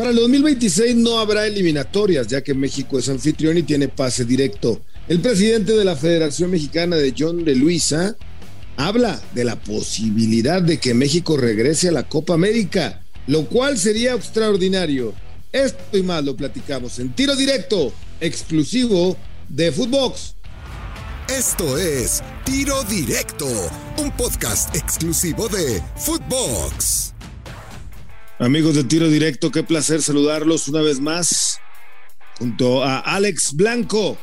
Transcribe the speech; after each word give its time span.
Para 0.00 0.12
el 0.12 0.16
2026 0.16 0.96
no 0.96 1.18
habrá 1.18 1.46
eliminatorias, 1.46 2.26
ya 2.26 2.40
que 2.40 2.54
México 2.54 2.98
es 2.98 3.10
anfitrión 3.10 3.58
y 3.58 3.64
tiene 3.64 3.86
pase 3.88 4.24
directo. 4.24 4.80
El 5.06 5.20
presidente 5.20 5.72
de 5.72 5.84
la 5.84 5.94
Federación 5.94 6.52
Mexicana 6.52 6.96
de 6.96 7.12
John 7.14 7.44
de 7.44 7.54
Luisa 7.54 8.16
habla 8.78 9.20
de 9.34 9.44
la 9.44 9.60
posibilidad 9.60 10.62
de 10.62 10.78
que 10.80 10.94
México 10.94 11.36
regrese 11.36 11.88
a 11.88 11.92
la 11.92 12.08
Copa 12.08 12.32
América, 12.32 13.02
lo 13.26 13.44
cual 13.44 13.76
sería 13.76 14.14
extraordinario. 14.14 15.12
Esto 15.52 15.98
y 15.98 16.02
más 16.02 16.24
lo 16.24 16.34
platicamos 16.34 16.98
en 16.98 17.12
tiro 17.12 17.36
directo, 17.36 17.92
exclusivo 18.22 19.18
de 19.50 19.70
Footbox. 19.70 20.34
Esto 21.28 21.76
es 21.76 22.22
Tiro 22.46 22.84
Directo, 22.84 23.48
un 23.98 24.10
podcast 24.16 24.74
exclusivo 24.74 25.46
de 25.50 25.82
Footbox. 25.96 27.12
Amigos 28.40 28.74
de 28.74 28.84
Tiro 28.84 29.10
Directo, 29.10 29.50
qué 29.50 29.62
placer 29.62 30.00
saludarlos 30.00 30.66
una 30.68 30.80
vez 30.80 30.98
más 30.98 31.58
junto 32.38 32.82
a 32.82 32.98
Alex 33.00 33.52
Blanco 33.52 34.16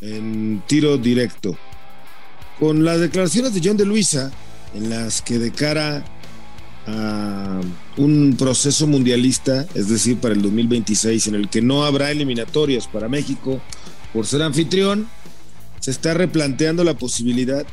en 0.00 0.62
Tiro 0.66 0.96
Directo. 0.96 1.58
Con 2.58 2.82
las 2.82 3.00
declaraciones 3.00 3.52
de 3.52 3.60
John 3.62 3.76
de 3.76 3.84
Luisa, 3.84 4.32
en 4.72 4.88
las 4.88 5.20
que 5.20 5.38
de 5.38 5.50
cara 5.52 6.02
a 6.86 7.60
un 7.98 8.36
proceso 8.38 8.86
mundialista, 8.86 9.66
es 9.74 9.90
decir, 9.90 10.16
para 10.16 10.32
el 10.32 10.40
2026, 10.40 11.26
en 11.26 11.34
el 11.34 11.50
que 11.50 11.60
no 11.60 11.84
habrá 11.84 12.10
eliminatorias 12.10 12.88
para 12.88 13.10
México 13.10 13.60
por 14.14 14.26
ser 14.26 14.40
anfitrión, 14.40 15.06
se 15.78 15.90
está 15.90 16.14
replanteando 16.14 16.84
la 16.84 16.94
posibilidad 16.94 17.66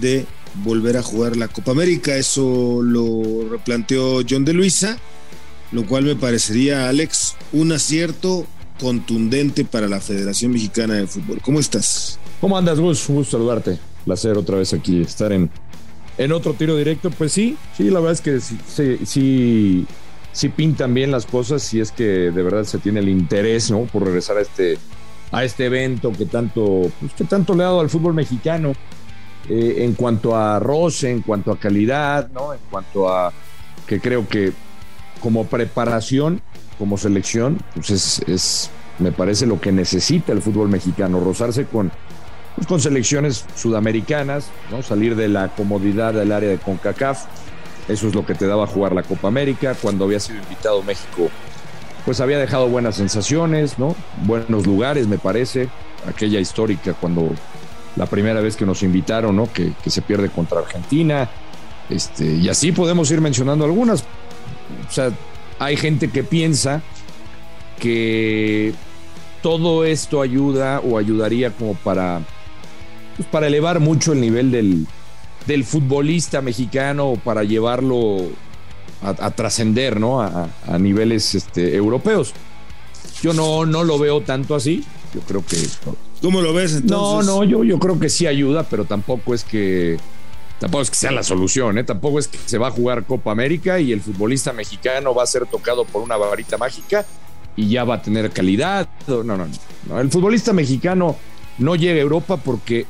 de 0.00 0.24
volver 0.64 0.96
a 0.96 1.02
jugar 1.02 1.36
la 1.36 1.48
Copa 1.48 1.72
América. 1.72 2.16
Eso 2.16 2.80
lo 2.82 3.48
replanteó 3.50 4.22
John 4.28 4.44
de 4.44 4.52
Luisa 4.52 4.98
lo 5.72 5.86
cual 5.86 6.04
me 6.04 6.16
parecería, 6.16 6.88
Alex, 6.88 7.36
un 7.52 7.72
acierto 7.72 8.46
contundente 8.80 9.64
para 9.64 9.88
la 9.88 10.00
Federación 10.00 10.52
Mexicana 10.52 10.94
de 10.94 11.06
Fútbol. 11.06 11.40
¿Cómo 11.42 11.60
estás? 11.60 12.18
¿Cómo 12.40 12.56
andas, 12.56 12.78
Gus? 12.78 13.08
Un 13.08 13.16
gusto 13.16 13.38
saludarte. 13.38 13.78
Placer 14.04 14.36
otra 14.36 14.58
vez 14.58 14.72
aquí 14.72 15.00
estar 15.02 15.32
en, 15.32 15.50
en 16.18 16.32
otro 16.32 16.54
tiro 16.54 16.76
directo. 16.76 17.10
Pues 17.10 17.32
sí, 17.32 17.56
sí, 17.76 17.84
la 17.90 18.00
verdad 18.00 18.12
es 18.12 18.20
que 18.20 18.40
sí, 18.40 18.58
sí, 19.04 19.86
sí, 20.32 20.48
pintan 20.50 20.94
bien 20.94 21.10
las 21.10 21.26
cosas, 21.26 21.62
si 21.62 21.80
es 21.80 21.90
que 21.90 22.04
de 22.04 22.42
verdad 22.42 22.64
se 22.64 22.78
tiene 22.78 23.00
el 23.00 23.08
interés, 23.08 23.70
¿no? 23.70 23.84
Por 23.84 24.04
regresar 24.04 24.36
a 24.36 24.42
este, 24.42 24.78
a 25.32 25.44
este 25.44 25.66
evento 25.66 26.12
que 26.12 26.26
tanto, 26.26 26.92
pues, 27.00 27.12
que 27.14 27.24
tanto 27.24 27.54
le 27.54 27.64
ha 27.64 27.66
dado 27.66 27.80
al 27.80 27.90
fútbol 27.90 28.14
mexicano. 28.14 28.74
Eh, 29.48 29.84
en 29.84 29.94
cuanto 29.94 30.36
a 30.36 30.58
roce, 30.58 31.10
en 31.10 31.22
cuanto 31.22 31.52
a 31.52 31.58
calidad, 31.58 32.28
¿no? 32.30 32.52
En 32.52 32.58
cuanto 32.68 33.08
a 33.08 33.32
que 33.86 34.00
creo 34.00 34.26
que 34.28 34.52
como 35.20 35.46
preparación, 35.46 36.42
como 36.78 36.98
selección, 36.98 37.58
pues 37.74 38.20
es, 38.26 38.70
me 38.98 39.12
parece 39.12 39.46
lo 39.46 39.60
que 39.60 39.70
necesita 39.70 40.32
el 40.32 40.42
fútbol 40.42 40.68
mexicano, 40.68 41.20
rozarse 41.20 41.64
con, 41.66 41.92
pues 42.56 42.66
con 42.66 42.80
selecciones 42.80 43.44
sudamericanas, 43.54 44.50
¿no? 44.70 44.82
salir 44.82 45.14
de 45.14 45.28
la 45.28 45.48
comodidad 45.48 46.14
del 46.14 46.32
área 46.32 46.50
de 46.50 46.58
CONCACAF. 46.58 47.24
Eso 47.88 48.08
es 48.08 48.14
lo 48.16 48.26
que 48.26 48.34
te 48.34 48.48
daba 48.48 48.66
jugar 48.66 48.92
la 48.94 49.04
Copa 49.04 49.28
América. 49.28 49.76
Cuando 49.80 50.06
había 50.06 50.18
sido 50.18 50.38
invitado 50.38 50.82
México, 50.82 51.30
pues 52.04 52.20
había 52.20 52.38
dejado 52.38 52.68
buenas 52.68 52.96
sensaciones, 52.96 53.78
¿no? 53.78 53.94
Buenos 54.24 54.66
lugares, 54.66 55.06
me 55.06 55.18
parece. 55.18 55.68
Aquella 56.08 56.40
histórica 56.40 56.94
cuando 56.94 57.30
la 57.96 58.06
primera 58.06 58.40
vez 58.40 58.56
que 58.56 58.66
nos 58.66 58.82
invitaron, 58.82 59.36
¿no? 59.36 59.52
Que, 59.52 59.72
se 59.86 60.02
pierde 60.02 60.28
contra 60.28 60.60
Argentina. 60.60 61.28
Este, 61.88 62.24
y 62.24 62.48
así 62.48 62.72
podemos 62.72 63.10
ir 63.10 63.20
mencionando 63.20 63.64
algunas 63.64 64.04
o 64.88 64.92
sea, 64.92 65.12
hay 65.58 65.76
gente 65.76 66.10
que 66.10 66.24
piensa 66.24 66.82
que 67.78 68.74
todo 69.42 69.84
esto 69.84 70.22
ayuda 70.22 70.80
o 70.80 70.98
ayudaría 70.98 71.50
como 71.50 71.74
para, 71.74 72.20
pues 73.16 73.28
para 73.28 73.46
elevar 73.46 73.80
mucho 73.80 74.12
el 74.12 74.20
nivel 74.20 74.50
del, 74.50 74.86
del 75.46 75.64
futbolista 75.64 76.40
mexicano 76.40 77.14
para 77.22 77.44
llevarlo 77.44 78.18
a, 79.02 79.30
trascender, 79.30 80.00
¿no? 80.00 80.20
A, 80.20 80.48
niveles 80.78 81.34
este, 81.34 81.76
europeos. 81.76 82.32
Yo 83.22 83.32
no, 83.32 83.66
no 83.66 83.84
lo 83.84 83.98
veo 83.98 84.20
tanto 84.22 84.54
así. 84.54 84.84
Yo 85.14 85.20
creo 85.20 85.44
que. 85.44 85.56
¿Cómo 86.26 86.42
lo 86.42 86.52
ves 86.52 86.74
entonces? 86.74 87.24
No, 87.24 87.36
no, 87.36 87.44
yo, 87.44 87.62
yo 87.62 87.78
creo 87.78 88.00
que 88.00 88.08
sí 88.08 88.26
ayuda, 88.26 88.64
pero 88.64 88.84
tampoco 88.84 89.32
es 89.32 89.44
que 89.44 89.96
Tampoco 90.58 90.82
es 90.82 90.90
que 90.90 90.96
sea 90.96 91.12
la 91.12 91.22
solución, 91.22 91.78
¿eh? 91.78 91.84
tampoco 91.84 92.18
es 92.18 92.26
que 92.26 92.38
se 92.44 92.58
va 92.58 92.66
a 92.66 92.70
jugar 92.72 93.04
Copa 93.04 93.30
América 93.30 93.78
y 93.78 93.92
el 93.92 94.00
futbolista 94.00 94.52
mexicano 94.52 95.14
va 95.14 95.22
a 95.22 95.26
ser 95.26 95.46
tocado 95.46 95.84
por 95.84 96.02
una 96.02 96.16
varita 96.16 96.58
mágica 96.58 97.04
y 97.54 97.68
ya 97.68 97.84
va 97.84 97.94
a 97.96 98.02
tener 98.02 98.30
calidad. 98.32 98.88
No, 99.06 99.22
no, 99.22 99.36
no. 99.36 100.00
El 100.00 100.10
futbolista 100.10 100.52
mexicano 100.52 101.16
no 101.58 101.76
llega 101.76 102.00
a 102.00 102.02
Europa 102.02 102.38
porque, 102.38 102.86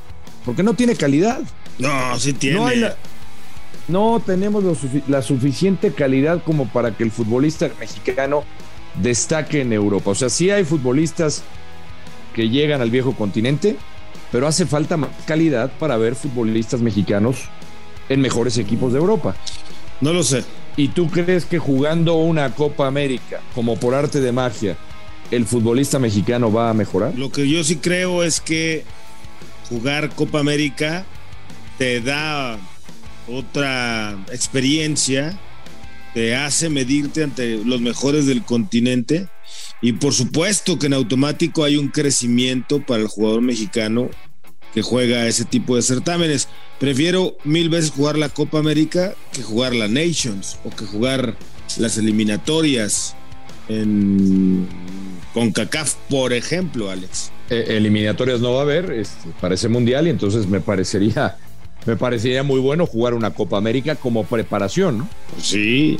porque 0.46 0.62
no 0.62 0.72
tiene 0.72 0.96
calidad. 0.96 1.40
No, 1.78 2.18
sí 2.18 2.32
tiene. 2.32 2.92
No, 3.88 4.22
tenemos 4.24 4.64
la 5.08 5.20
suficiente 5.20 5.92
calidad 5.92 6.42
como 6.42 6.68
para 6.72 6.96
que 6.96 7.04
el 7.04 7.10
futbolista 7.10 7.68
mexicano 7.78 8.44
destaque 9.02 9.60
en 9.60 9.74
Europa. 9.74 10.12
O 10.12 10.14
sea, 10.14 10.30
sí 10.30 10.48
hay 10.48 10.64
futbolistas 10.64 11.44
que 12.36 12.50
llegan 12.50 12.82
al 12.82 12.90
viejo 12.90 13.16
continente, 13.16 13.76
pero 14.30 14.46
hace 14.46 14.66
falta 14.66 14.98
más 14.98 15.08
calidad 15.24 15.72
para 15.78 15.96
ver 15.96 16.14
futbolistas 16.14 16.82
mexicanos 16.82 17.48
en 18.10 18.20
mejores 18.20 18.58
equipos 18.58 18.92
de 18.92 18.98
Europa. 18.98 19.34
No 20.02 20.12
lo 20.12 20.22
sé. 20.22 20.44
¿Y 20.76 20.88
tú 20.88 21.08
crees 21.08 21.46
que 21.46 21.58
jugando 21.58 22.16
una 22.16 22.54
Copa 22.54 22.86
América, 22.86 23.40
como 23.54 23.80
por 23.80 23.94
arte 23.94 24.20
de 24.20 24.32
magia, 24.32 24.76
el 25.30 25.46
futbolista 25.46 25.98
mexicano 25.98 26.52
va 26.52 26.68
a 26.68 26.74
mejorar? 26.74 27.14
Lo 27.16 27.32
que 27.32 27.48
yo 27.48 27.64
sí 27.64 27.76
creo 27.76 28.22
es 28.22 28.42
que 28.42 28.84
jugar 29.70 30.10
Copa 30.10 30.38
América 30.38 31.06
te 31.78 32.02
da 32.02 32.58
otra 33.32 34.14
experiencia, 34.30 35.38
te 36.12 36.36
hace 36.36 36.68
medirte 36.68 37.24
ante 37.24 37.56
los 37.64 37.80
mejores 37.80 38.26
del 38.26 38.42
continente 38.42 39.26
y 39.80 39.92
por 39.92 40.12
supuesto 40.12 40.78
que 40.78 40.86
en 40.86 40.94
automático 40.94 41.64
hay 41.64 41.76
un 41.76 41.88
crecimiento 41.88 42.80
para 42.80 43.02
el 43.02 43.08
jugador 43.08 43.42
mexicano 43.42 44.10
que 44.74 44.82
juega 44.82 45.26
ese 45.26 45.44
tipo 45.44 45.76
de 45.76 45.82
certámenes. 45.82 46.48
Prefiero 46.78 47.36
mil 47.44 47.70
veces 47.70 47.90
jugar 47.90 48.18
la 48.18 48.28
Copa 48.28 48.58
América 48.58 49.14
que 49.32 49.42
jugar 49.42 49.74
la 49.74 49.88
Nations 49.88 50.58
o 50.64 50.70
que 50.70 50.84
jugar 50.84 51.36
las 51.78 51.96
eliminatorias 51.98 53.14
en 53.68 54.66
CONCACAF, 55.34 55.94
por 56.08 56.32
ejemplo, 56.32 56.90
Alex. 56.90 57.32
Eh, 57.50 57.64
eliminatorias 57.76 58.40
no 58.40 58.54
va 58.54 58.60
a 58.60 58.62
haber 58.62 58.90
este, 58.92 59.30
para 59.40 59.54
ese 59.54 59.68
mundial 59.68 60.06
y 60.06 60.10
entonces 60.10 60.46
me 60.46 60.60
parecería 60.60 61.36
me 61.86 61.96
parecería 61.96 62.42
muy 62.42 62.58
bueno 62.58 62.84
jugar 62.84 63.14
una 63.14 63.30
Copa 63.30 63.56
América 63.56 63.94
como 63.94 64.24
preparación, 64.24 64.98
¿no? 64.98 65.08
Sí, 65.40 65.98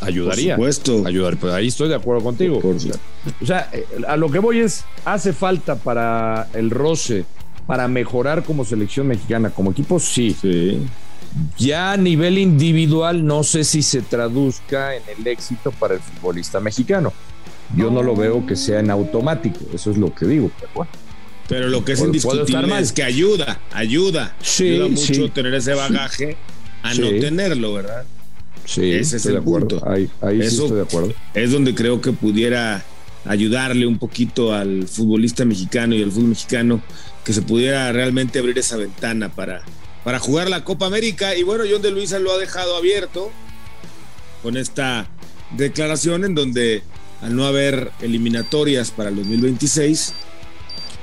Ayudaría. 0.00 0.56
Por 0.56 0.72
supuesto. 0.72 1.06
Ayudar, 1.06 1.36
pues 1.36 1.52
ahí 1.52 1.68
estoy 1.68 1.88
de 1.88 1.94
acuerdo 1.94 2.22
contigo. 2.22 2.60
O 2.62 3.46
sea, 3.46 3.68
eh, 3.72 3.84
a 4.06 4.16
lo 4.16 4.30
que 4.30 4.38
voy 4.38 4.60
es, 4.60 4.84
hace 5.04 5.32
falta 5.32 5.76
para 5.76 6.48
el 6.54 6.70
roce, 6.70 7.24
para 7.66 7.88
mejorar 7.88 8.44
como 8.44 8.64
selección 8.64 9.06
mexicana, 9.06 9.50
como 9.50 9.72
equipo, 9.72 9.98
sí. 9.98 10.36
Sí. 10.40 10.82
Ya 11.58 11.92
a 11.92 11.96
nivel 11.96 12.38
individual, 12.38 13.24
no 13.24 13.44
sé 13.44 13.62
si 13.64 13.82
se 13.82 14.02
traduzca 14.02 14.96
en 14.96 15.02
el 15.16 15.26
éxito 15.26 15.70
para 15.70 15.94
el 15.94 16.00
futbolista 16.00 16.60
mexicano. 16.60 17.12
Yo 17.76 17.88
no 17.88 18.02
lo 18.02 18.16
veo 18.16 18.44
que 18.46 18.56
sea 18.56 18.80
en 18.80 18.90
automático, 18.90 19.60
eso 19.72 19.92
es 19.92 19.96
lo 19.96 20.12
que 20.12 20.26
digo, 20.26 20.50
pero 20.58 20.72
bueno. 20.74 20.90
Pero 21.48 21.68
lo 21.68 21.84
que 21.84 21.92
es 21.92 22.00
indiscutible 22.00 22.78
es 22.80 22.92
que 22.92 23.02
ayuda, 23.02 23.60
ayuda. 23.72 24.34
Sí, 24.40 24.70
ayuda 24.70 24.88
mucho 24.88 25.30
tener 25.30 25.54
ese 25.54 25.74
bagaje 25.74 26.36
a 26.82 26.94
no 26.94 27.08
tenerlo, 27.10 27.74
¿verdad? 27.74 28.04
Sí, 28.70 28.92
ese 28.92 29.16
es 29.16 29.26
el 29.26 29.32
de 29.32 29.38
acuerdo. 29.40 29.82
Ahí, 29.84 30.08
sí 30.42 30.46
estoy 30.46 30.76
de 30.76 30.82
acuerdo. 30.82 31.12
Es 31.34 31.50
donde 31.50 31.74
creo 31.74 32.00
que 32.00 32.12
pudiera 32.12 32.84
ayudarle 33.24 33.84
un 33.84 33.98
poquito 33.98 34.54
al 34.54 34.86
futbolista 34.86 35.44
mexicano 35.44 35.96
y 35.96 36.04
al 36.04 36.12
fútbol 36.12 36.28
mexicano 36.28 36.80
que 37.24 37.32
se 37.32 37.42
pudiera 37.42 37.90
realmente 37.90 38.38
abrir 38.38 38.56
esa 38.60 38.76
ventana 38.76 39.28
para, 39.28 39.62
para 40.04 40.20
jugar 40.20 40.48
la 40.48 40.62
Copa 40.62 40.86
América. 40.86 41.34
Y 41.34 41.42
bueno, 41.42 41.64
John 41.68 41.82
de 41.82 41.90
Luisa 41.90 42.20
lo 42.20 42.30
ha 42.30 42.38
dejado 42.38 42.76
abierto 42.76 43.32
con 44.40 44.56
esta 44.56 45.10
declaración 45.56 46.24
en 46.24 46.36
donde 46.36 46.84
al 47.22 47.34
no 47.34 47.46
haber 47.46 47.90
eliminatorias 48.00 48.92
para 48.92 49.08
el 49.08 49.16
2026, 49.16 50.12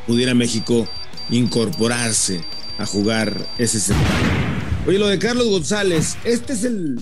pudiera 0.07 0.33
México 0.33 0.87
incorporarse 1.29 2.45
a 2.77 2.85
jugar 2.85 3.45
ese 3.57 3.81
certamen. 3.81 4.47
Oye, 4.87 4.99
lo 4.99 5.07
de 5.07 5.19
Carlos 5.19 5.49
González, 5.49 6.15
este 6.23 6.53
es 6.53 6.63
el 6.63 7.01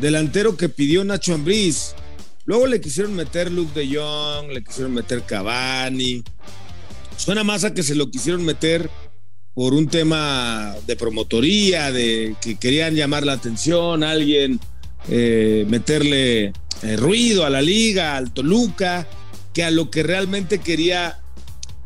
delantero 0.00 0.56
que 0.56 0.68
pidió 0.68 1.04
Nacho 1.04 1.34
Ambriz. 1.34 1.94
Luego 2.44 2.66
le 2.66 2.80
quisieron 2.80 3.14
meter 3.14 3.50
Luke 3.50 3.78
de 3.78 3.94
Jong, 3.94 4.52
le 4.52 4.64
quisieron 4.64 4.94
meter 4.94 5.22
Cavani. 5.22 6.22
Suena 7.16 7.44
más 7.44 7.64
a 7.64 7.74
que 7.74 7.82
se 7.82 7.94
lo 7.94 8.10
quisieron 8.10 8.44
meter 8.44 8.88
por 9.54 9.74
un 9.74 9.88
tema 9.88 10.74
de 10.86 10.96
promotoría, 10.96 11.90
de 11.90 12.36
que 12.40 12.56
querían 12.56 12.94
llamar 12.94 13.26
la 13.26 13.32
atención, 13.32 14.04
alguien 14.04 14.60
eh, 15.08 15.66
meterle 15.68 16.52
eh, 16.82 16.96
ruido 16.96 17.44
a 17.44 17.50
la 17.50 17.60
liga, 17.60 18.16
al 18.16 18.32
Toluca, 18.32 19.06
que 19.52 19.64
a 19.64 19.70
lo 19.70 19.90
que 19.90 20.04
realmente 20.04 20.58
quería 20.60 21.20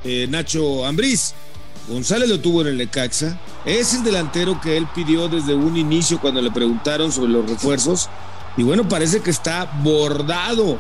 eh, 0.05 0.27
Nacho 0.29 0.85
Ambriz. 0.85 1.35
González 1.89 2.29
lo 2.29 2.41
tuvo 2.41 2.63
en 2.63 2.69
el 2.69 2.77
Necaxa. 2.79 3.39
Es 3.65 3.95
el 3.95 4.05
delantero 4.05 4.61
que 4.61 4.77
él 4.77 4.87
pidió 4.95 5.29
desde 5.29 5.55
un 5.55 5.77
inicio 5.77 6.21
cuando 6.21 6.41
le 6.41 6.51
preguntaron 6.51 7.13
sobre 7.13 7.33
los 7.33 7.49
refuerzos. 7.49 8.09
Y 8.57 8.63
bueno, 8.63 8.89
parece 8.89 9.21
que 9.21 9.31
está 9.31 9.71
bordado 9.83 10.79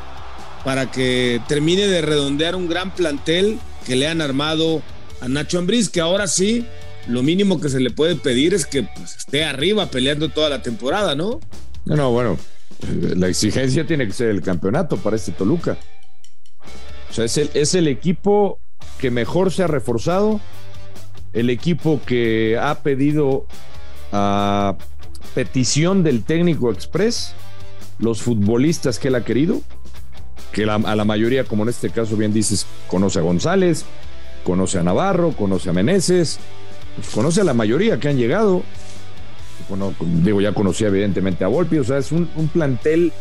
para 0.64 0.90
que 0.90 1.40
termine 1.48 1.86
de 1.86 2.02
redondear 2.02 2.54
un 2.54 2.68
gran 2.68 2.94
plantel 2.94 3.58
que 3.84 3.96
le 3.96 4.06
han 4.06 4.20
armado 4.20 4.82
a 5.20 5.28
Nacho 5.28 5.58
Ambriz, 5.58 5.88
que 5.88 6.00
ahora 6.00 6.26
sí, 6.26 6.66
lo 7.08 7.22
mínimo 7.22 7.60
que 7.60 7.68
se 7.68 7.80
le 7.80 7.90
puede 7.90 8.14
pedir 8.16 8.54
es 8.54 8.66
que 8.66 8.82
pues, 8.82 9.16
esté 9.16 9.44
arriba 9.44 9.86
peleando 9.86 10.28
toda 10.28 10.48
la 10.48 10.62
temporada, 10.62 11.14
¿no? 11.14 11.40
No, 11.84 11.96
no, 11.96 12.10
bueno, 12.12 12.38
la 13.16 13.28
exigencia 13.28 13.86
tiene 13.86 14.06
que 14.06 14.12
ser 14.12 14.28
el 14.28 14.40
campeonato 14.40 14.96
para 14.96 15.16
este 15.16 15.32
Toluca. 15.32 15.76
O 17.10 17.14
sea, 17.14 17.24
es 17.24 17.74
el 17.74 17.88
equipo 17.88 18.60
que 18.98 19.10
mejor 19.10 19.52
se 19.52 19.64
ha 19.64 19.66
reforzado, 19.66 20.40
el 21.32 21.50
equipo 21.50 22.00
que 22.04 22.58
ha 22.60 22.82
pedido 22.82 23.46
a 24.12 24.76
petición 25.34 26.02
del 26.02 26.24
técnico 26.24 26.70
express 26.70 27.34
los 27.98 28.22
futbolistas 28.22 28.98
que 28.98 29.08
él 29.08 29.14
ha 29.14 29.24
querido, 29.24 29.60
que 30.52 30.64
a 30.64 30.96
la 30.96 31.04
mayoría, 31.04 31.44
como 31.44 31.62
en 31.62 31.70
este 31.70 31.90
caso 31.90 32.16
bien 32.16 32.32
dices, 32.32 32.66
conoce 32.88 33.20
a 33.20 33.22
González, 33.22 33.84
conoce 34.44 34.78
a 34.78 34.82
Navarro, 34.82 35.32
conoce 35.32 35.70
a 35.70 35.72
Meneses, 35.72 36.38
pues 36.96 37.08
conoce 37.10 37.40
a 37.40 37.44
la 37.44 37.54
mayoría 37.54 37.98
que 37.98 38.08
han 38.08 38.18
llegado. 38.18 38.62
Bueno, 39.68 39.94
digo, 40.00 40.40
ya 40.40 40.52
conocía 40.52 40.88
evidentemente 40.88 41.44
a 41.44 41.48
Volpi, 41.48 41.78
o 41.78 41.84
sea, 41.84 41.98
es 41.98 42.12
un 42.12 42.26
plantel 42.52 43.12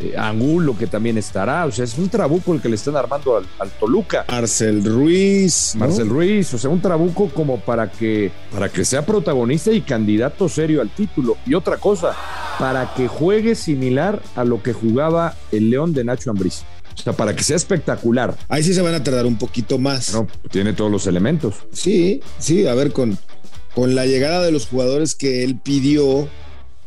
eh, 0.00 0.14
Angulo 0.16 0.76
que 0.76 0.88
también 0.88 1.16
estará, 1.18 1.66
o 1.66 1.70
sea, 1.70 1.84
es 1.84 1.96
un 1.96 2.08
trabuco 2.08 2.52
el 2.52 2.60
que 2.60 2.68
le 2.68 2.74
están 2.74 2.96
armando 2.96 3.36
al, 3.36 3.70
Toluca. 3.78 4.24
Marcel 4.28 4.84
Ruiz. 4.84 5.74
Marcel 5.76 6.08
Ruiz, 6.08 6.52
o 6.54 6.58
sea, 6.58 6.70
un 6.70 6.80
trabuco 6.80 7.28
como 7.28 7.60
para 7.60 7.90
que, 7.90 8.32
para 8.52 8.68
que 8.68 8.84
sea 8.84 9.06
protagonista 9.06 9.70
y 9.70 9.82
candidato 9.82 10.48
serio 10.48 10.80
al 10.80 10.90
título. 10.90 11.36
Y 11.46 11.54
otra 11.54 11.76
cosa, 11.76 12.12
para 12.58 12.92
que 12.94 13.06
juegue 13.06 13.54
similar 13.54 14.20
a 14.34 14.44
lo 14.44 14.62
que 14.62 14.72
jugaba 14.72 15.36
el 15.52 15.70
León 15.70 15.92
de 15.92 16.04
Nacho 16.04 16.30
Ambriz. 16.30 16.64
O 16.94 17.02
sea, 17.02 17.12
para 17.12 17.34
que 17.34 17.42
sea 17.42 17.56
espectacular. 17.56 18.36
Ahí 18.48 18.62
sí 18.62 18.74
se 18.74 18.82
van 18.82 18.94
a 18.94 19.02
tardar 19.02 19.26
un 19.26 19.36
poquito 19.36 19.78
más. 19.78 20.12
No, 20.12 20.26
tiene 20.50 20.72
todos 20.72 20.90
los 20.90 21.06
elementos. 21.06 21.54
Sí, 21.72 22.20
sí, 22.38 22.66
a 22.66 22.74
ver, 22.74 22.92
con, 22.92 23.18
con 23.74 23.94
la 23.94 24.06
llegada 24.06 24.42
de 24.42 24.52
los 24.52 24.66
jugadores 24.66 25.14
que 25.14 25.44
él 25.44 25.58
pidió, 25.62 26.28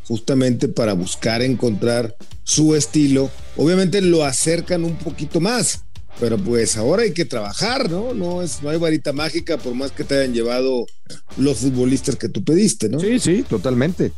justamente 0.08 0.68
para 0.68 0.94
buscar 0.94 1.42
encontrar 1.42 2.16
su 2.48 2.76
estilo, 2.76 3.30
obviamente 3.58 4.00
lo 4.00 4.24
acercan 4.24 4.86
un 4.86 4.96
poquito 4.96 5.42
más. 5.42 5.84
Pero 6.18 6.38
pues 6.38 6.78
ahora 6.78 7.04
hay 7.04 7.12
que 7.12 7.26
trabajar, 7.26 7.92
¿no? 7.92 8.14
No, 8.14 8.42
es, 8.42 8.64
no 8.64 8.70
hay 8.70 8.78
varita 8.78 9.12
mágica 9.12 9.58
por 9.58 9.76
más 9.76 9.92
que 9.92 10.06
te 10.06 10.18
hayan 10.18 10.34
llevado 10.34 10.88
los 11.36 11.58
futbolistas 11.58 12.16
que 12.16 12.30
tú 12.30 12.44
pediste, 12.44 12.88
¿no? 12.88 13.02
Sí, 13.02 13.20
sí, 13.20 13.44
totalmente. 13.48 14.14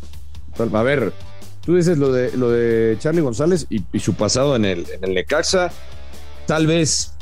A 0.60 0.84
ver, 0.84 1.12
tú 1.66 1.76
dices 1.76 1.98
lo 1.98 2.14
de, 2.14 2.32
lo 2.38 2.52
de 2.52 2.98
Charlie 3.00 3.22
González 3.22 3.66
y, 3.68 3.82
su 4.00 4.14
pasado 4.14 4.56
en 4.56 4.64
el, 4.64 4.86
en 5.02 5.14
Necaxa. 5.14 5.72
Tal 6.46 6.68
vez, 6.68 7.14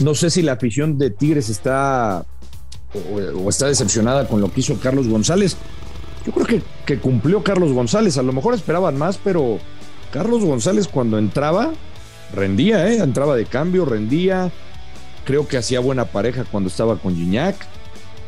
no 0.00 0.14
sé 0.14 0.30
si 0.30 0.40
la 0.40 0.52
afición 0.52 0.96
de 0.96 1.10
Tigres 1.10 1.50
está 1.50 2.24
o, 3.36 3.50
está 3.50 3.66
decepcionada 3.66 4.26
con 4.26 4.40
lo 4.40 4.50
que 4.50 4.60
hizo 4.60 4.80
Carlos 4.80 5.06
González. 5.06 5.58
Yo 6.24 6.32
creo 6.32 6.46
que, 6.46 6.62
que 6.86 6.98
cumplió 6.98 7.44
Carlos 7.44 7.72
González. 7.72 8.16
A 8.16 8.22
lo 8.22 8.32
mejor 8.32 8.54
esperaban 8.54 8.96
más, 8.96 9.20
pero 9.22 9.60
Carlos 10.12 10.44
González 10.44 10.88
cuando 10.88 11.18
entraba, 11.18 11.72
rendía, 12.34 12.90
¿eh? 12.90 12.98
Entraba 12.98 13.36
de 13.36 13.46
cambio, 13.46 13.84
rendía. 13.84 14.50
Creo 15.24 15.46
que 15.46 15.56
hacía 15.56 15.80
buena 15.80 16.06
pareja 16.06 16.44
cuando 16.44 16.68
estaba 16.68 16.96
con 16.96 17.14
Gignac. 17.14 17.56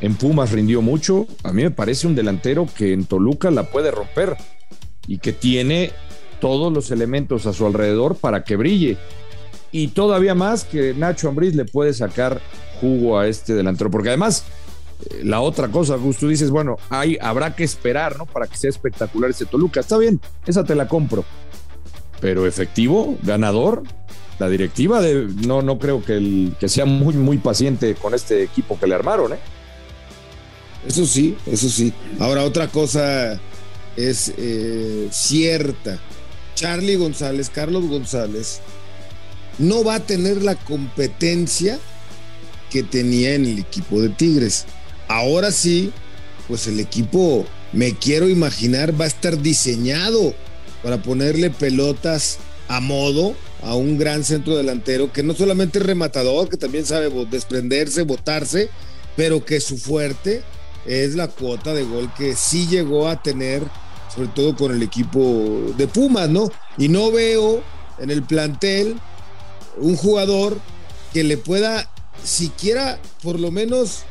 En 0.00 0.14
Pumas 0.14 0.52
rindió 0.52 0.82
mucho. 0.82 1.26
A 1.42 1.52
mí 1.52 1.62
me 1.62 1.70
parece 1.70 2.06
un 2.06 2.14
delantero 2.14 2.66
que 2.76 2.92
en 2.92 3.04
Toluca 3.04 3.50
la 3.50 3.70
puede 3.70 3.90
romper 3.90 4.36
y 5.06 5.18
que 5.18 5.32
tiene 5.32 5.90
todos 6.40 6.72
los 6.72 6.90
elementos 6.90 7.46
a 7.46 7.52
su 7.52 7.66
alrededor 7.66 8.16
para 8.16 8.44
que 8.44 8.56
brille. 8.56 8.96
Y 9.72 9.88
todavía 9.88 10.34
más 10.34 10.64
que 10.64 10.94
Nacho 10.94 11.28
Ambriz 11.28 11.54
le 11.54 11.64
puede 11.64 11.94
sacar 11.94 12.40
jugo 12.80 13.18
a 13.18 13.26
este 13.26 13.54
delantero. 13.54 13.90
Porque 13.90 14.10
además, 14.10 14.44
eh, 15.10 15.22
la 15.24 15.40
otra 15.40 15.68
cosa, 15.68 15.96
Gus, 15.96 16.20
dices, 16.20 16.50
bueno, 16.50 16.76
hay, 16.90 17.16
habrá 17.20 17.56
que 17.56 17.64
esperar, 17.64 18.18
¿no? 18.18 18.26
Para 18.26 18.46
que 18.46 18.56
sea 18.56 18.70
espectacular 18.70 19.30
ese 19.30 19.46
Toluca. 19.46 19.80
Está 19.80 19.98
bien, 19.98 20.20
esa 20.46 20.62
te 20.62 20.76
la 20.76 20.86
compro 20.86 21.24
pero 22.22 22.46
efectivo, 22.46 23.18
ganador. 23.22 23.82
La 24.38 24.48
directiva 24.48 25.02
de, 25.02 25.26
no, 25.46 25.60
no 25.60 25.78
creo 25.78 26.02
que, 26.02 26.14
el, 26.14 26.54
que 26.58 26.68
sea 26.68 26.86
muy, 26.86 27.14
muy 27.14 27.36
paciente 27.36 27.94
con 27.96 28.14
este 28.14 28.42
equipo 28.42 28.78
que 28.78 28.86
le 28.86 28.94
armaron. 28.94 29.34
¿eh? 29.34 29.38
Eso 30.86 31.04
sí, 31.04 31.36
eso 31.46 31.68
sí. 31.68 31.92
Ahora 32.18 32.44
otra 32.44 32.68
cosa 32.68 33.38
es 33.96 34.32
eh, 34.38 35.08
cierta. 35.10 35.98
Charlie 36.54 36.96
González, 36.96 37.50
Carlos 37.50 37.86
González, 37.86 38.60
no 39.58 39.84
va 39.84 39.96
a 39.96 40.00
tener 40.00 40.42
la 40.42 40.54
competencia 40.54 41.78
que 42.70 42.82
tenía 42.82 43.34
en 43.34 43.46
el 43.46 43.58
equipo 43.58 44.00
de 44.00 44.08
Tigres. 44.10 44.64
Ahora 45.08 45.50
sí, 45.50 45.92
pues 46.48 46.66
el 46.68 46.78
equipo, 46.78 47.46
me 47.72 47.94
quiero 47.94 48.28
imaginar, 48.28 48.98
va 48.98 49.04
a 49.06 49.08
estar 49.08 49.40
diseñado 49.40 50.34
para 50.82 51.02
ponerle 51.02 51.50
pelotas 51.50 52.38
a 52.68 52.80
modo 52.80 53.34
a 53.62 53.74
un 53.74 53.98
gran 53.98 54.24
centro 54.24 54.56
delantero 54.56 55.12
que 55.12 55.22
no 55.22 55.34
solamente 55.34 55.78
es 55.78 55.86
rematador, 55.86 56.48
que 56.48 56.56
también 56.56 56.84
sabe 56.84 57.10
desprenderse, 57.30 58.02
botarse, 58.02 58.70
pero 59.16 59.44
que 59.44 59.60
su 59.60 59.78
fuerte 59.78 60.42
es 60.86 61.14
la 61.14 61.28
cuota 61.28 61.74
de 61.74 61.84
gol 61.84 62.10
que 62.16 62.34
sí 62.34 62.66
llegó 62.66 63.08
a 63.08 63.22
tener, 63.22 63.62
sobre 64.14 64.28
todo 64.28 64.56
con 64.56 64.72
el 64.72 64.82
equipo 64.82 65.72
de 65.76 65.86
Pumas, 65.86 66.28
¿no? 66.28 66.50
Y 66.76 66.88
no 66.88 67.12
veo 67.12 67.62
en 67.98 68.10
el 68.10 68.22
plantel 68.22 68.96
un 69.76 69.96
jugador 69.96 70.58
que 71.12 71.24
le 71.24 71.36
pueda 71.36 71.88
siquiera 72.24 72.98
por 73.22 73.38
lo 73.38 73.50
menos 73.50 74.04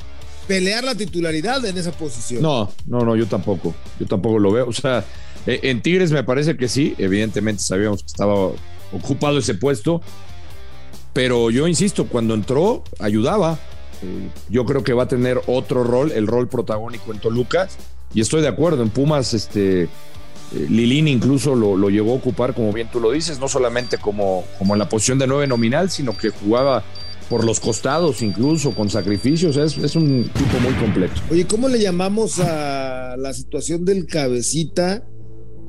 pelear 0.47 0.83
la 0.83 0.95
titularidad 0.95 1.63
en 1.65 1.77
esa 1.77 1.91
posición. 1.91 2.41
No, 2.41 2.71
no, 2.85 3.01
no, 3.01 3.15
yo 3.15 3.27
tampoco, 3.27 3.74
yo 4.00 4.06
tampoco 4.06 4.39
lo 4.39 4.51
veo. 4.51 4.67
O 4.67 4.74
sea, 4.74 5.03
en 5.45 5.81
Tigres 5.81 6.11
me 6.11 6.23
parece 6.23 6.55
que 6.55 6.67
sí, 6.67 6.95
evidentemente 6.97 7.63
sabíamos 7.63 8.01
que 8.01 8.07
estaba 8.07 8.51
ocupado 8.91 9.39
ese 9.39 9.55
puesto, 9.55 10.01
pero 11.13 11.49
yo 11.49 11.67
insisto, 11.67 12.07
cuando 12.07 12.33
entró 12.33 12.83
ayudaba. 13.00 13.60
Eh, 14.03 14.29
yo 14.50 14.65
creo 14.65 14.83
que 14.83 14.93
va 14.93 15.03
a 15.03 15.07
tener 15.07 15.39
otro 15.45 15.83
rol, 15.83 16.12
el 16.12 16.25
rol 16.25 16.48
protagónico 16.48 17.12
en 17.12 17.19
Toluca, 17.19 17.67
y 18.13 18.21
estoy 18.21 18.41
de 18.41 18.48
acuerdo, 18.48 18.81
en 18.81 18.89
Pumas, 18.89 19.33
este, 19.33 19.83
eh, 19.83 19.88
Lilín 20.69 21.07
incluso 21.07 21.53
lo, 21.53 21.77
lo, 21.77 21.89
llegó 21.89 22.13
a 22.13 22.15
ocupar, 22.15 22.53
como 22.53 22.74
bien 22.74 22.89
tú 22.91 23.00
lo 23.00 23.12
dices, 23.12 23.39
no 23.39 23.48
solamente 23.48 23.98
como, 23.98 24.43
como 24.57 24.74
en 24.74 24.79
la 24.79 24.89
posición 24.89 25.19
de 25.19 25.27
nueve 25.27 25.45
nominal, 25.45 25.91
sino 25.91 26.17
que 26.17 26.29
jugaba 26.29 26.83
por 27.29 27.45
los 27.45 27.60
costados 27.60 28.21
incluso, 28.24 28.71
con 28.71 28.89
sacrificios, 28.89 29.55
es, 29.55 29.77
es 29.77 29.95
un 29.95 30.29
tipo 30.33 30.60
muy 30.60 30.74
completo. 30.74 31.21
Oye, 31.29 31.45
¿cómo 31.45 31.69
le 31.69 31.79
llamamos 31.79 32.39
a 32.39 33.15
la 33.17 33.33
situación 33.33 33.86
del 33.86 34.07
cabecita 34.07 35.05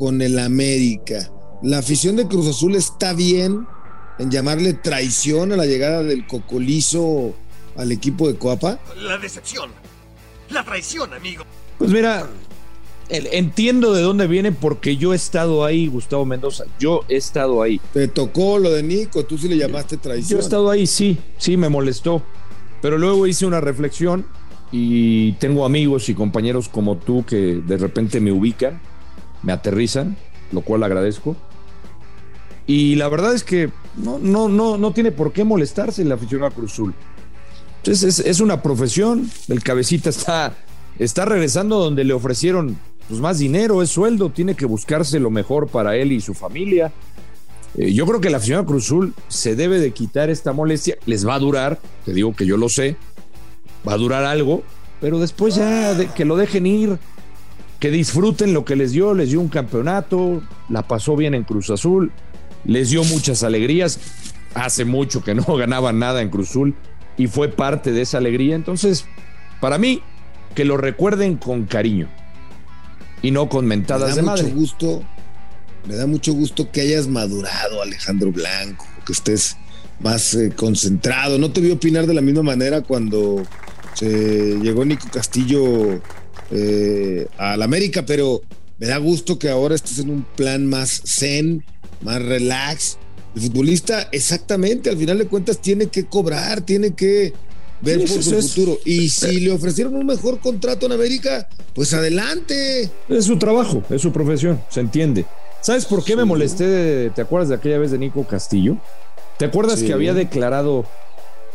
con 0.03 0.21
el 0.21 0.41
América. 0.41 1.31
La 1.63 1.79
afición 1.79 2.17
de 2.17 2.27
Cruz 2.27 2.49
Azul 2.49 2.75
está 2.75 3.13
bien 3.13 3.69
en 4.19 4.33
llamarle 4.33 4.73
traición 4.73 5.53
a 5.53 5.57
la 5.57 5.65
llegada 5.65 6.03
del 6.03 6.27
Cocolizo 6.27 7.33
al 7.77 7.93
equipo 7.93 8.27
de 8.27 8.35
Coapa. 8.35 8.81
La 8.97 9.17
decepción, 9.17 9.71
la 10.51 10.65
traición, 10.65 11.15
amigo. 11.15 11.45
Pues 11.79 11.93
mira, 11.93 12.27
entiendo 13.11 13.93
de 13.93 14.03
dónde 14.03 14.27
viene 14.27 14.51
porque 14.51 14.97
yo 14.97 15.13
he 15.13 15.17
estado 15.17 15.65
ahí, 15.65 15.87
Gustavo 15.87 16.27
Mendoza. 16.27 16.65
Yo 16.81 17.05
he 17.09 17.15
estado 17.15 17.63
ahí. 17.63 17.81
Te 17.93 18.09
tocó 18.09 18.59
lo 18.59 18.71
de 18.71 18.83
Nico, 18.83 19.25
tú 19.25 19.39
sí 19.39 19.47
le 19.47 19.57
llamaste 19.57 19.99
traición. 19.99 20.31
Yo 20.31 20.39
he 20.39 20.41
estado 20.41 20.69
ahí, 20.69 20.89
sí, 20.89 21.17
sí, 21.39 21.57
me 21.57 21.69
molestó. 21.69 22.25
Pero 22.81 22.99
luego 22.99 23.29
hice 23.29 23.47
una 23.47 23.61
reflexión 23.61 24.27
y 24.73 25.35
tengo 25.35 25.65
amigos 25.65 26.09
y 26.09 26.15
compañeros 26.15 26.69
como 26.69 26.97
tú 26.97 27.25
que 27.25 27.63
de 27.65 27.77
repente 27.77 28.19
me 28.19 28.33
ubican 28.33 28.81
me 29.43 29.53
aterrizan, 29.53 30.17
lo 30.53 30.63
cual 30.63 30.83
agradezco. 30.83 31.37
Y 32.67 32.95
la 32.95 33.09
verdad 33.09 33.35
es 33.35 33.43
que 33.43 33.71
no, 33.97 34.19
no, 34.19 34.49
no, 34.49 34.79
no 34.79 34.93
tiene 34.93 35.13
por 35.13 35.33
qué 35.33 35.45
molestarse 35.45 36.05
la 36.05 36.15
afición 36.15 36.45
a. 36.45 36.95
Entonces 37.79 38.21
es, 38.21 38.41
una 38.41 38.63
profesión, 38.63 39.29
el 39.49 39.63
cabecita 39.63 40.11
está, 40.11 40.55
está 40.99 41.25
regresando 41.25 41.79
donde 41.79 42.05
le 42.05 42.13
ofrecieron 42.13 42.79
pues, 43.09 43.21
más 43.21 43.39
dinero, 43.39 43.83
es 43.83 43.91
sueldo, 43.91 44.31
tiene 44.31 44.55
que 44.55 44.67
buscarse 44.67 45.19
lo 45.19 45.31
mejor 45.31 45.67
para 45.67 45.97
él 45.97 46.13
y 46.13 46.21
su 46.21 46.33
familia. 46.33 46.93
Eh, 47.77 47.93
yo 47.93 48.07
creo 48.07 48.21
que 48.21 48.31
la 48.31 48.37
afición 48.37 48.61
a 48.61 49.15
se 49.27 49.57
debe 49.57 49.81
de 49.81 49.91
quitar 49.91 50.31
esta 50.31 50.53
molestia, 50.53 50.97
les 51.07 51.27
va 51.27 51.35
a 51.35 51.39
durar, 51.41 51.81
te 52.05 52.13
digo 52.13 52.35
que 52.37 52.47
yo 52.47 52.57
lo 52.57 52.69
sé, 52.69 52.97
va 53.87 53.95
a 53.95 53.99
durar 53.99 54.25
algo, 54.25 54.63
pero 55.01 55.19
después 55.19 55.57
ya 55.57 56.15
que 56.15 56.25
lo 56.25 56.37
dejen 56.37 56.67
ir, 56.67 56.99
que 57.83 57.91
disfruten 57.91 58.55
lo 58.55 58.65
que 58.65 58.77
les 58.77 58.93
dio, 58.93 59.13
les 59.13 59.31
dio 59.31 59.41
un 59.41 59.49
campeonato, 59.49 60.41
la 60.69 60.87
pasó 60.87 61.17
bien 61.17 61.35
en 61.35 61.43
Cruz 61.43 61.69
Azul. 61.69 62.13
les 62.65 62.91
dio 62.91 63.03
muchas 63.03 63.43
alegrías. 63.43 63.99
Hace 64.55 64.85
mucho 64.85 65.25
que 65.25 65.35
no 65.35 65.43
ganaban 65.57 65.99
nada 65.99 66.23
en 66.23 66.31
Cruzul 66.31 66.77
y 67.17 67.27
fue 67.27 67.49
parte 67.49 67.91
de 67.91 68.03
esa 68.03 68.19
alegría. 68.19 68.55
Entonces, 68.55 69.05
para 69.61 69.79
mí, 69.79 70.01
que 70.55 70.65
lo 70.65 70.77
recuerden 70.77 71.37
con 71.37 71.65
cariño 71.65 72.09
y 73.21 73.33
no 73.33 73.49
con 73.49 73.67
mentadas 73.67 74.15
de 74.15 74.23
madre. 74.23 74.45
Mucho 74.45 74.55
gusto, 74.55 75.03
me 75.89 75.97
da 75.97 76.07
mucho 76.07 76.35
gusto 76.35 76.71
que 76.71 76.83
hayas 76.83 77.09
madurado, 77.09 77.83
Alejandro 77.83 78.31
Blanco, 78.31 78.87
que 79.05 79.13
estés 79.13 79.57
más 79.99 80.35
eh, 80.35 80.53
concentrado. 80.55 81.37
No 81.37 81.51
te 81.51 81.61
vi 81.61 81.73
opinar 81.73 82.07
de 82.07 82.15
la 82.15 82.21
misma 82.21 82.45
manera 82.45 82.83
cuando 82.83 83.43
se 83.95 84.61
llegó 84.61 84.85
Nico 84.85 85.09
Castillo 85.13 86.01
eh, 86.53 87.27
al 87.39 87.63
América, 87.63 88.05
pero 88.05 88.43
me 88.79 88.87
da 88.87 88.99
gusto 88.99 89.39
que 89.39 89.49
ahora 89.49 89.75
estés 89.75 89.99
en 90.01 90.11
un 90.11 90.27
plan 90.37 90.67
más 90.67 91.03
zen, 91.07 91.65
más 92.03 92.21
relax. 92.23 92.99
El 93.35 93.43
futbolista, 93.43 94.09
exactamente, 94.13 94.91
al 94.91 94.99
final 94.99 95.19
de 95.19 95.27
cuentas 95.27 95.61
tiene 95.61 95.87
que 95.87 96.05
cobrar, 96.05 96.61
tiene 96.61 96.95
que 96.95 97.33
ver 97.81 98.01
por 98.01 98.23
su 98.23 98.43
futuro. 98.43 98.79
Y 98.85 99.09
si 99.09 99.41
le 99.41 99.53
ofrecieron 99.53 99.97
un 99.97 100.07
mejor 100.07 100.41
contrato 100.41 100.87
en 100.87 100.93
América, 100.93 101.49
pues 101.75 101.95
adelante. 101.95 102.91
Es 103.09 103.25
su 103.25 103.39
trabajo, 103.39 103.83
es 103.89 104.03
su 104.03 104.13
profesión, 104.13 104.61
se 104.69 104.81
entiende. 104.81 105.25
¿Sabes 105.63 105.85
por 105.87 106.05
qué 106.05 106.17
me 106.17 106.25
molesté? 106.25 107.11
¿Te 107.15 107.23
acuerdas 107.23 107.49
de 107.49 107.55
aquella 107.55 107.79
vez 107.79 107.93
de 107.93 107.99
Nico 107.99 108.27
Castillo? 108.27 108.79
¿Te 109.39 109.45
acuerdas 109.45 109.83
que 109.83 109.93
había 109.93 110.13
declarado 110.13 110.85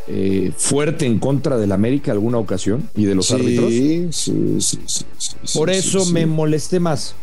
eh, 0.08 0.52
fuerte 0.56 1.06
en 1.06 1.20
contra 1.20 1.58
del 1.58 1.72
América 1.72 2.12
alguna 2.12 2.38
ocasión 2.38 2.90
y 2.96 3.06
de 3.06 3.16
los 3.16 3.32
árbitros? 3.32 3.70
Sí, 3.70 4.08
sí, 4.12 4.58
sí. 4.60 5.06
por 5.54 5.70
eso 5.70 6.06
me 6.08 6.26
molesté 6.26 6.80
más. 6.80 7.16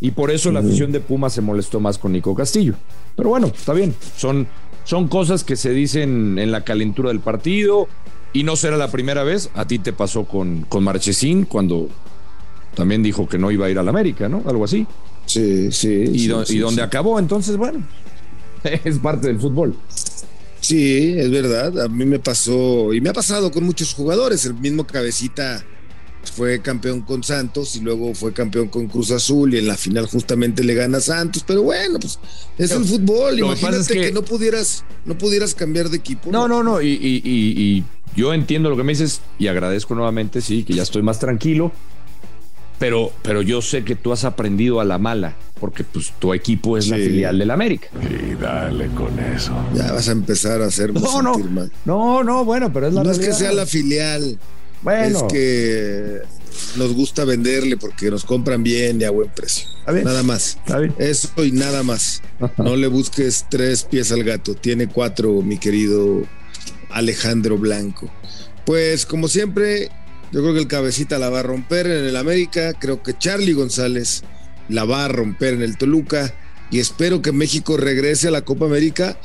Y 0.00 0.10
por 0.10 0.30
eso 0.30 0.52
la 0.52 0.60
afición 0.60 0.92
de 0.92 1.00
Puma 1.00 1.30
se 1.30 1.40
molestó 1.40 1.80
más 1.80 1.96
con 1.96 2.12
Nico 2.12 2.34
Castillo. 2.34 2.74
Pero 3.16 3.30
bueno, 3.30 3.46
está 3.46 3.72
bien. 3.72 3.94
Son, 4.16 4.46
son 4.84 5.08
cosas 5.08 5.44
que 5.44 5.56
se 5.56 5.70
dicen 5.70 6.38
en 6.38 6.52
la 6.52 6.62
calentura 6.62 7.08
del 7.08 7.20
partido. 7.20 7.88
Y 8.34 8.42
no 8.42 8.56
será 8.56 8.76
la 8.76 8.88
primera 8.88 9.22
vez. 9.22 9.50
A 9.54 9.66
ti 9.66 9.78
te 9.78 9.94
pasó 9.94 10.24
con, 10.24 10.66
con 10.68 10.84
Marchesín 10.84 11.44
cuando 11.44 11.88
también 12.74 13.02
dijo 13.02 13.28
que 13.28 13.38
no 13.38 13.50
iba 13.50 13.66
a 13.66 13.70
ir 13.70 13.78
al 13.78 13.88
América, 13.88 14.28
¿no? 14.28 14.42
Algo 14.46 14.64
así. 14.64 14.86
Sí, 15.26 15.72
sí. 15.72 16.04
Y, 16.12 16.30
y 16.52 16.58
donde 16.58 16.82
acabó, 16.82 17.18
entonces, 17.18 17.56
bueno, 17.56 17.86
es 18.84 18.98
parte 18.98 19.28
del 19.28 19.38
fútbol. 19.38 19.74
Sí, 20.64 21.14
es 21.18 21.30
verdad. 21.30 21.78
A 21.78 21.88
mí 21.88 22.06
me 22.06 22.18
pasó, 22.18 22.94
y 22.94 23.00
me 23.02 23.10
ha 23.10 23.12
pasado 23.12 23.50
con 23.50 23.64
muchos 23.64 23.92
jugadores. 23.92 24.46
El 24.46 24.54
mismo 24.54 24.86
Cabecita 24.86 25.62
fue 26.34 26.62
campeón 26.62 27.02
con 27.02 27.22
Santos 27.22 27.76
y 27.76 27.80
luego 27.80 28.14
fue 28.14 28.32
campeón 28.32 28.68
con 28.68 28.86
Cruz 28.86 29.10
Azul 29.10 29.52
y 29.52 29.58
en 29.58 29.66
la 29.66 29.76
final 29.76 30.06
justamente 30.06 30.64
le 30.64 30.72
gana 30.72 31.00
Santos. 31.00 31.44
Pero 31.46 31.64
bueno, 31.64 31.98
pues 32.00 32.18
es 32.56 32.70
el 32.70 32.86
fútbol. 32.86 33.38
Imagínate 33.38 33.92
que, 33.92 34.10
no 34.10 34.22
pudieras, 34.24 34.86
no 35.04 35.18
pudieras 35.18 35.54
cambiar 35.54 35.90
de 35.90 35.98
equipo. 35.98 36.32
No, 36.32 36.48
no, 36.48 36.62
no. 36.62 36.80
Y, 36.80 36.92
y, 36.92 37.20
y 37.24 37.84
yo 38.16 38.32
entiendo 38.32 38.70
lo 38.70 38.76
que 38.78 38.84
me 38.84 38.92
dices 38.92 39.20
y 39.38 39.48
agradezco 39.48 39.94
nuevamente, 39.94 40.40
sí, 40.40 40.64
que 40.64 40.72
ya 40.72 40.82
estoy 40.82 41.02
más 41.02 41.18
tranquilo 41.18 41.72
pero, 42.84 43.10
pero 43.22 43.40
yo 43.40 43.62
sé 43.62 43.82
que 43.82 43.96
tú 43.96 44.12
has 44.12 44.24
aprendido 44.24 44.78
a 44.78 44.84
la 44.84 44.98
mala, 44.98 45.34
porque 45.58 45.84
pues 45.84 46.12
tu 46.18 46.34
equipo 46.34 46.76
es 46.76 46.88
la 46.88 46.96
filial 46.96 47.38
del 47.38 47.50
América. 47.50 47.88
Y 47.98 48.34
dale 48.34 48.88
con 48.88 49.18
eso. 49.18 49.54
Ya 49.74 49.90
vas 49.90 50.06
a 50.10 50.12
empezar 50.12 50.60
a 50.60 50.66
hacer 50.66 50.92
no, 50.92 51.22
no, 51.22 51.38
mal. 51.38 51.72
No, 51.86 52.22
no, 52.22 52.44
bueno, 52.44 52.70
pero 52.74 52.88
es 52.88 52.92
la 52.92 53.02
No 53.02 53.10
es 53.10 53.18
que 53.18 53.32
sea 53.32 53.52
la 53.52 53.64
filial. 53.64 54.38
Bueno. 54.82 55.16
Es 55.16 55.32
que 55.32 56.20
nos 56.76 56.92
gusta 56.92 57.24
venderle 57.24 57.78
porque 57.78 58.10
nos 58.10 58.26
compran 58.26 58.62
bien 58.62 59.00
y 59.00 59.04
a 59.04 59.10
buen 59.10 59.30
precio. 59.30 59.66
Nada 59.86 60.22
más. 60.22 60.58
Eso 60.98 61.42
y 61.42 61.52
nada 61.52 61.82
más. 61.84 62.20
No 62.58 62.76
le 62.76 62.88
busques 62.88 63.46
tres 63.48 63.84
pies 63.84 64.12
al 64.12 64.24
gato. 64.24 64.54
Tiene 64.54 64.88
cuatro, 64.88 65.40
mi 65.40 65.56
querido 65.56 66.20
Alejandro 66.90 67.56
Blanco. 67.56 68.10
Pues 68.66 69.06
como 69.06 69.26
siempre, 69.28 69.90
yo 70.32 70.40
creo 70.40 70.54
que 70.54 70.60
el 70.60 70.68
cabecita 70.68 71.18
la 71.18 71.30
va 71.30 71.40
a 71.40 71.44
romper 71.44 71.86
en 71.86 72.04
el 72.04 72.16
América. 72.16 72.72
Creo 72.74 73.02
que 73.02 73.16
Charlie 73.16 73.52
González 73.52 74.22
la 74.68 74.84
va 74.84 75.04
a 75.04 75.08
romper 75.08 75.54
en 75.54 75.62
el 75.62 75.78
Toluca. 75.78 76.34
Y 76.70 76.80
espero 76.80 77.22
que 77.22 77.32
México 77.32 77.76
regrese 77.76 78.28
a 78.28 78.30
la 78.32 78.44
Copa 78.44 78.66
América 78.66 79.16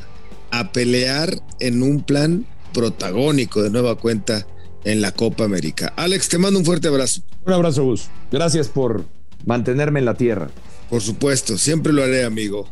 a 0.52 0.72
pelear 0.72 1.42
en 1.60 1.82
un 1.82 2.04
plan 2.04 2.46
protagónico 2.74 3.64
de 3.64 3.70
nueva 3.70 3.96
cuenta 3.96 4.46
en 4.84 5.02
la 5.02 5.12
Copa 5.12 5.46
América. 5.46 5.94
Alex, 5.96 6.30
te 6.30 6.38
mando 6.38 6.60
un 6.60 6.66
fuerte 6.66 6.88
abrazo. 6.88 7.22
Un 7.46 7.54
abrazo, 7.54 7.84
Gus. 7.84 8.08
Gracias 8.32 8.68
por 8.68 9.06
mantenerme 9.46 10.00
en 10.00 10.06
la 10.06 10.16
tierra. 10.16 10.50
Por 10.90 11.02
supuesto, 11.02 11.58
siempre 11.58 11.94
lo 11.94 12.04
haré, 12.04 12.24
amigo. 12.24 12.68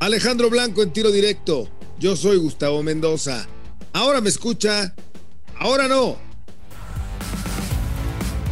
Alejandro 0.00 0.50
Blanco 0.50 0.82
en 0.82 0.92
tiro 0.92 1.10
directo. 1.10 1.68
Yo 1.98 2.16
soy 2.16 2.36
Gustavo 2.38 2.82
Mendoza. 2.82 3.46
Ahora 3.92 4.20
me 4.20 4.28
escucha, 4.28 4.94
ahora 5.58 5.88
no. 5.88 6.16